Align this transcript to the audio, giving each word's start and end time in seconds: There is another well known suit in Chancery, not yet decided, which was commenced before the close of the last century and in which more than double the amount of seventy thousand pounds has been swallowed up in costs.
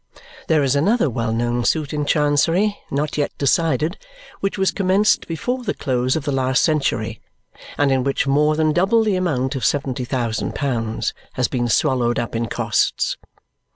There 0.47 0.63
is 0.63 0.75
another 0.75 1.11
well 1.11 1.31
known 1.31 1.63
suit 1.63 1.93
in 1.93 2.07
Chancery, 2.07 2.75
not 2.89 3.19
yet 3.19 3.37
decided, 3.37 3.99
which 4.39 4.57
was 4.57 4.71
commenced 4.71 5.27
before 5.27 5.63
the 5.63 5.75
close 5.75 6.15
of 6.15 6.23
the 6.25 6.31
last 6.31 6.63
century 6.63 7.21
and 7.77 7.91
in 7.91 8.03
which 8.03 8.25
more 8.25 8.55
than 8.55 8.73
double 8.73 9.03
the 9.03 9.15
amount 9.15 9.55
of 9.55 9.63
seventy 9.63 10.03
thousand 10.05 10.55
pounds 10.55 11.13
has 11.33 11.47
been 11.47 11.67
swallowed 11.67 12.17
up 12.17 12.35
in 12.35 12.47
costs. 12.47 13.15